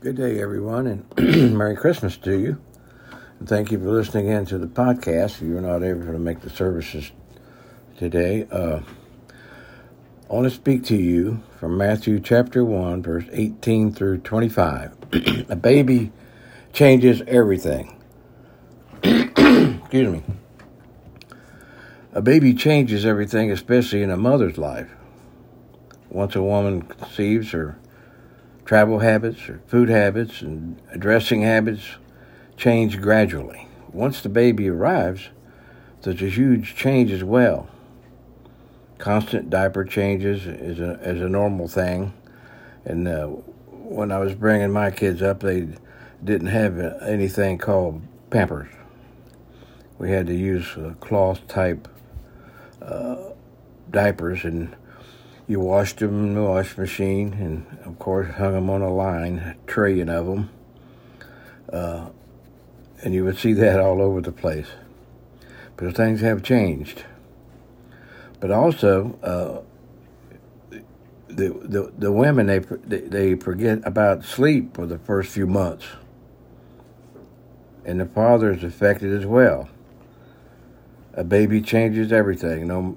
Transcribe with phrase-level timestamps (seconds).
[0.00, 2.62] Good day, everyone, and Merry Christmas to you.
[3.40, 5.42] And thank you for listening in to the podcast.
[5.42, 7.10] If you're not able to make the services
[7.96, 8.78] today, uh,
[10.30, 14.94] I want to speak to you from Matthew chapter 1, verse 18 through 25.
[15.48, 16.12] A baby
[16.72, 18.00] changes everything.
[19.02, 20.22] Excuse me.
[22.12, 24.90] A baby changes everything, especially in a mother's life.
[26.08, 27.76] Once a woman conceives, her
[28.68, 31.96] travel habits, or food habits, and dressing habits
[32.58, 33.66] change gradually.
[33.94, 35.30] Once the baby arrives,
[36.02, 37.66] there's a huge change as well.
[38.98, 42.12] Constant diaper changes is a, is a normal thing.
[42.84, 43.28] And uh,
[43.70, 45.68] when I was bringing my kids up, they
[46.22, 48.68] didn't have anything called Pampers.
[49.96, 51.88] We had to use cloth type
[52.82, 53.30] uh,
[53.90, 54.76] diapers, and
[55.48, 59.38] you washed them in the wash machine, and of course hung them on a line,
[59.38, 60.50] a trillion of them,
[61.72, 62.10] uh,
[63.02, 64.68] and you would see that all over the place.
[65.76, 67.04] But things have changed.
[68.40, 69.62] But also, uh,
[71.28, 72.58] the, the the women they
[72.98, 75.86] they forget about sleep for the first few months,
[77.86, 79.68] and the father is affected as well.
[81.14, 82.66] A baby changes everything.
[82.66, 82.96] Know,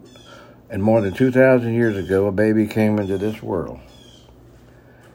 [0.72, 3.80] and more than 2,000 years ago, a baby came into this world.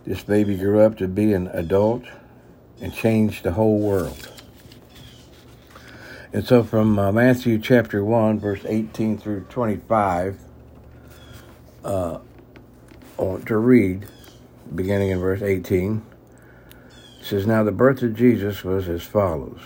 [0.04, 2.04] This baby grew up to be an adult
[2.80, 4.30] and changed the whole world.
[6.30, 10.38] And so from uh, Matthew chapter 1, verse 18 through 25,
[11.82, 12.18] uh,
[13.18, 14.06] I want to read,
[14.74, 16.02] beginning in verse 18.
[17.18, 19.60] It says, Now the birth of Jesus was as follows.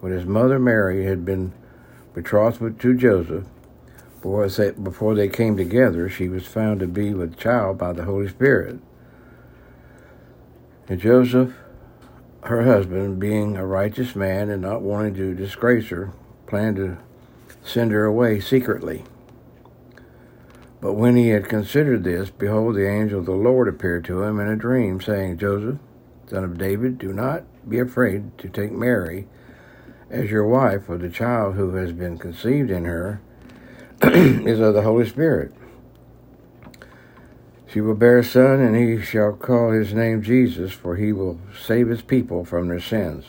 [0.00, 1.52] When his mother Mary had been
[2.14, 3.44] betrothed to Joseph,
[4.22, 8.80] before they came together, she was found to be with child by the Holy Spirit.
[10.88, 11.54] And Joseph,
[12.42, 16.12] her husband, being a righteous man and not wanting to disgrace her,
[16.46, 16.98] planned to
[17.62, 19.04] send her away secretly.
[20.80, 24.40] But when he had considered this, behold, the angel of the Lord appeared to him
[24.40, 25.78] in a dream, saying, Joseph,
[26.26, 29.28] son of David, do not be afraid to take Mary
[30.08, 33.20] as your wife, for the child who has been conceived in her
[34.02, 35.52] is of the Holy Spirit.
[37.66, 41.38] She will bear a son, and he shall call his name Jesus, for he will
[41.56, 43.26] save his people from their sins.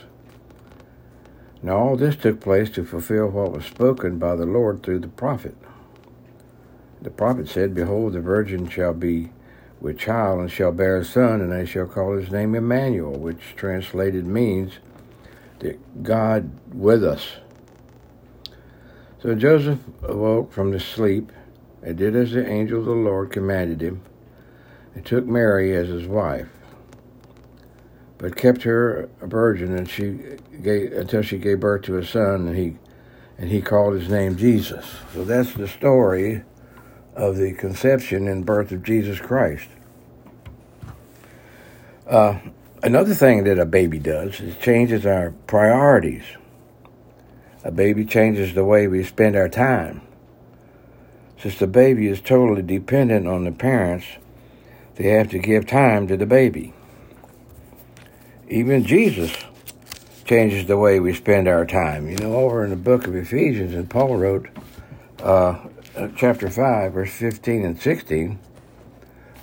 [1.62, 5.09] Now all this took place to fulfill what was spoken by the Lord through the
[5.09, 5.56] prophet.
[7.02, 9.32] The prophet said, Behold, the virgin shall be
[9.82, 13.56] with child, and shall bear a son, and they shall call his name Emmanuel, which
[13.58, 14.80] translated means
[15.59, 17.28] that God with us.
[19.22, 21.32] So Joseph awoke from the sleep
[21.84, 24.02] and did as the angel of the Lord commanded him,
[24.96, 26.48] and took Mary as his wife,
[28.18, 30.20] but kept her a virgin, and she
[30.62, 32.78] gave, until she gave birth to a son, and he
[33.38, 34.86] and he called his name Jesus.
[35.14, 36.44] So that's the story
[37.16, 39.68] of the conception and birth of Jesus Christ.
[42.08, 42.40] Uh,
[42.84, 46.24] another thing that a baby does is changes our priorities.
[47.64, 50.02] A baby changes the way we spend our time.
[51.38, 54.06] Since the baby is totally dependent on the parents,
[54.96, 56.74] they have to give time to the baby.
[58.50, 59.32] Even Jesus
[60.26, 62.10] changes the way we spend our time.
[62.10, 64.48] You know, over in the book of Ephesians, and Paul wrote,
[65.22, 65.60] uh,
[66.16, 68.40] chapter 5, verse 15 and 16,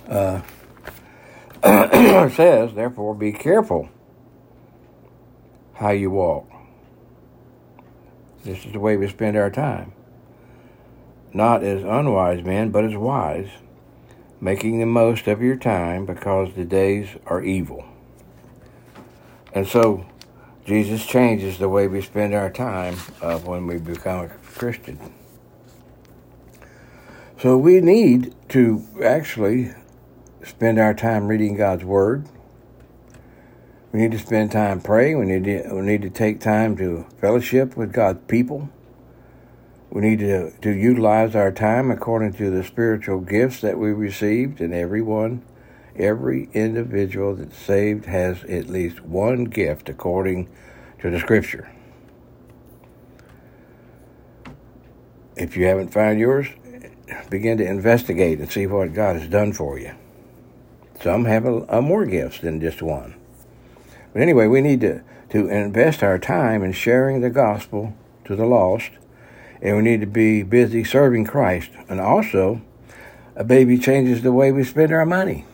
[0.09, 0.41] uh,
[2.29, 3.89] says, Therefore, be careful
[5.75, 6.58] how you walk
[8.43, 9.93] this is the way we spend our time.
[11.33, 13.49] Not as unwise men, but as wise,
[14.41, 17.85] making the most of your time because the days are evil.
[19.53, 20.05] And so,
[20.65, 22.95] Jesus changes the way we spend our time
[23.43, 24.99] when we become a Christian.
[27.41, 29.71] So we need to actually
[30.43, 32.27] spend our time reading God's Word
[33.91, 35.17] we need to spend time praying.
[35.19, 38.69] We need to, we need to take time to fellowship with God's people.
[39.89, 44.61] We need to, to utilize our time according to the spiritual gifts that we received,
[44.61, 45.43] and everyone,
[45.95, 50.47] every individual that's saved has at least one gift according
[50.99, 51.71] to the Scripture.
[55.35, 56.47] If you haven't found yours,
[57.31, 59.95] begin to investigate and see what God has done for you.
[61.01, 63.18] Some have a, a more gifts than just one.
[64.13, 67.93] But anyway, we need to, to invest our time in sharing the gospel
[68.25, 68.91] to the lost,
[69.61, 71.71] and we need to be busy serving Christ.
[71.87, 72.61] And also,
[73.35, 75.45] a baby changes the way we spend our money.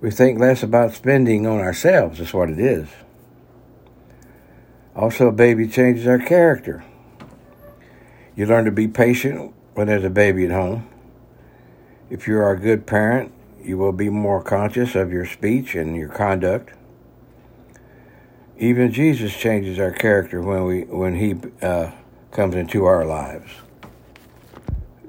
[0.00, 2.88] We think less about spending on ourselves, that's what it is.
[4.94, 6.84] Also, a baby changes our character.
[8.36, 10.88] You learn to be patient when there's a baby at home.
[12.10, 13.32] If you are a good parent,
[13.64, 16.70] you will be more conscious of your speech and your conduct.
[18.58, 21.90] Even Jesus changes our character when we when he uh,
[22.30, 23.50] comes into our lives.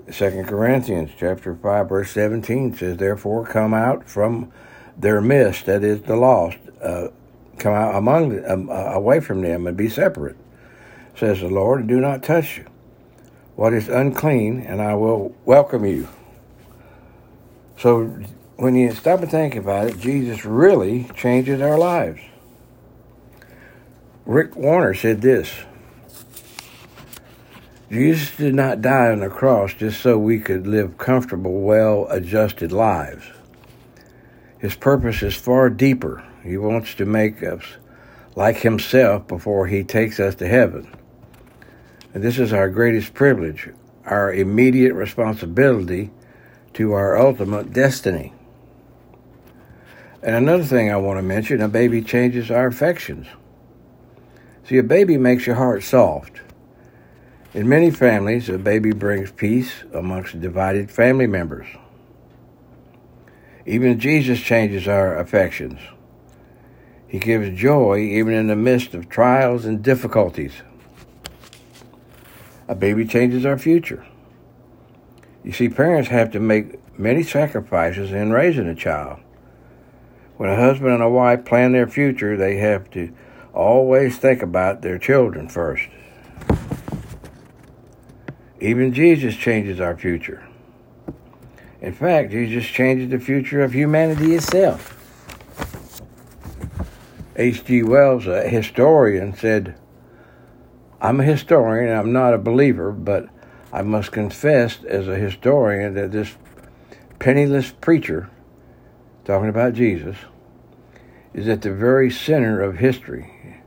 [0.09, 4.51] Second Corinthians chapter five verse seventeen says, "Therefore come out from
[4.97, 7.09] their midst, that is the lost, uh,
[7.57, 10.37] come out among um, uh, away from them and be separate."
[11.15, 12.65] Says the Lord, "Do not touch you
[13.55, 16.07] what is unclean, and I will welcome you."
[17.77, 18.19] So,
[18.57, 22.21] when you stop and think about it, Jesus really changes our lives.
[24.25, 25.51] Rick Warren said this
[27.89, 32.71] Jesus did not die on the cross just so we could live comfortable, well adjusted
[32.71, 33.25] lives.
[34.57, 36.23] His purpose is far deeper.
[36.43, 37.63] He wants to make us
[38.35, 40.91] like Himself before He takes us to heaven.
[42.13, 43.69] And this is our greatest privilege,
[44.05, 46.09] our immediate responsibility
[46.73, 48.33] to our ultimate destiny.
[50.25, 53.27] And another thing I want to mention a baby changes our affections.
[54.67, 56.41] See, a baby makes your heart soft.
[57.53, 61.67] In many families, a baby brings peace amongst divided family members.
[63.67, 65.79] Even Jesus changes our affections.
[67.07, 70.53] He gives joy even in the midst of trials and difficulties.
[72.67, 74.03] A baby changes our future.
[75.43, 79.19] You see, parents have to make many sacrifices in raising a child.
[80.37, 83.13] When a husband and a wife plan their future, they have to
[83.53, 85.87] always think about their children first.
[88.59, 90.45] Even Jesus changes our future.
[91.81, 94.91] In fact, Jesus changes the future of humanity itself.
[97.37, 97.83] H.G.
[97.83, 99.75] Wells, a historian, said,
[101.01, 103.29] I'm a historian, I'm not a believer, but
[103.71, 106.35] I must confess as a historian that this
[107.19, 108.29] penniless preacher,
[109.25, 110.15] talking about Jesus,
[111.33, 113.61] is at the very center of history.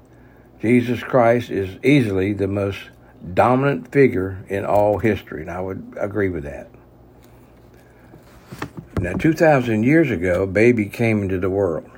[0.60, 2.78] Jesus Christ is easily the most
[3.34, 6.70] dominant figure in all history, and I would agree with that.
[9.00, 11.88] Now, 2,000 years ago, a baby came into the world.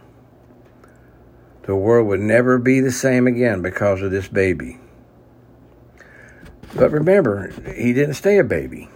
[1.63, 4.79] The world would never be the same again because of this baby.
[6.75, 8.89] But remember, he didn't stay a baby.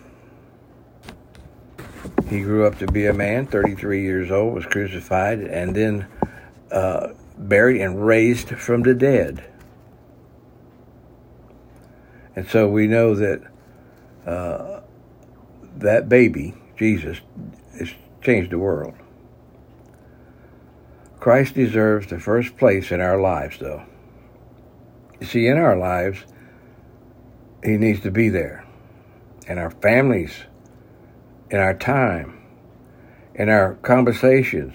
[2.29, 6.07] He grew up to be a man, 33 years old, was crucified, and then
[6.73, 9.45] uh, buried and raised from the dead.
[12.35, 13.43] And so we know that
[14.27, 14.81] uh,
[15.77, 17.21] that baby, Jesus,
[17.79, 17.91] has
[18.23, 18.95] changed the world.
[21.21, 23.85] Christ deserves the first place in our lives, though.
[25.21, 26.25] You see, in our lives,
[27.63, 28.65] He needs to be there.
[29.47, 30.33] In our families,
[31.55, 32.43] in our time,
[33.35, 34.75] in our conversations,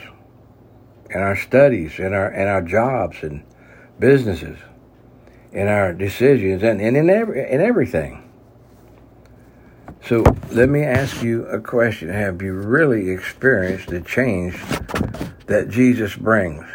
[1.10, 3.44] in our studies, in our in our jobs and
[4.00, 4.58] businesses
[5.52, 8.26] in our decisions and, and in every in everything.
[10.06, 12.10] So let me ask you a question.
[12.10, 14.58] Have you really experienced the change
[15.48, 16.66] that Jesus brings?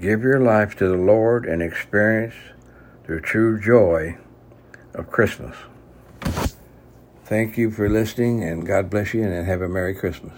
[0.00, 2.34] Give your life to the Lord and experience
[3.06, 4.18] the true joy
[4.94, 5.56] of Christmas.
[7.30, 10.32] Thank you for listening, and God bless you, and have a Merry Christmas.